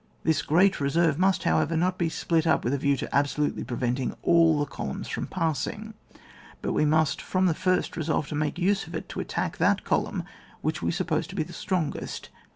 [0.23, 3.77] This great reserve must, however, not be split up with a view to absolutely pre
[3.77, 5.93] venting all the columns from passing,
[6.63, 9.83] but we must, from the first, resolve to make use of it to attack that
[9.85, 10.23] column
[10.61, 12.29] which we suppose to be the strongest.